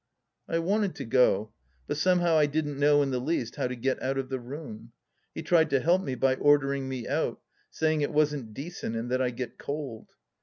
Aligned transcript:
I 0.49 0.57
wanted 0.57 0.95
to 0.95 1.05
go, 1.05 1.53
but 1.85 1.95
somehow 1.95 2.35
I 2.35 2.47
didn't 2.47 2.79
know 2.79 3.03
in 3.03 3.11
the 3.11 3.19
least 3.19 3.57
how 3.57 3.67
to 3.67 3.75
get 3.75 4.01
out 4.01 4.17
of 4.17 4.29
the 4.29 4.39
room. 4.39 4.93
He 5.35 5.43
tried 5.43 5.69
to 5.69 5.79
help 5.79 6.01
me 6.01 6.15
by 6.15 6.33
ordering 6.37 6.89
me 6.89 7.07
out, 7.07 7.39
saying 7.69 8.01
it 8.01 8.11
wasn't 8.11 8.55
decent, 8.55 8.95
and 8.95 9.11
that 9.11 9.21
I'd 9.21 9.37
get 9.37 9.59
cold. 9.59 10.07